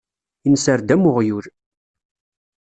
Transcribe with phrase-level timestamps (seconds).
[0.47, 1.45] Inser-d am uɣyul.